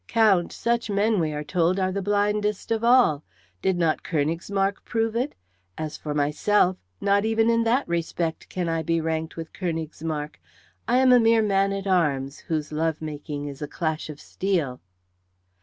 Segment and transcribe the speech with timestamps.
[0.07, 3.23] "Count, such men, we are told, are the blindest of all.
[3.61, 5.35] Did not Königsmarck prove it?
[5.77, 10.37] As for myself, not even in that respect can I be ranked with Königsmarck.
[10.87, 14.81] I am a mere man at arms, whose love making is a clash of steel."